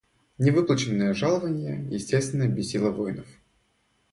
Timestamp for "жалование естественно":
1.13-2.47